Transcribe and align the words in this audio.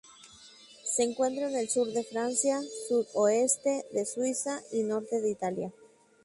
Se 0.83 1.03
encuentra 1.03 1.47
en 1.47 1.55
el 1.55 1.69
sur 1.69 1.93
de 1.93 2.03
Francia, 2.03 2.59
sud-oeste 2.87 3.85
de 3.91 4.03
Suiza 4.07 4.59
y 4.71 4.81
norte 4.81 5.21
de 5.21 5.29
Italia. 5.29 5.71